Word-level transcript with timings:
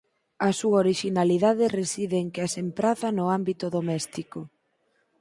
A 0.47 0.49
súa 0.59 0.77
orixinalidade 0.83 1.65
reside 1.79 2.17
en 2.23 2.27
que 2.33 2.41
as 2.47 2.53
empraza 2.65 3.07
no 3.17 3.25
ámbito 3.37 3.65
doméstico. 3.77 4.39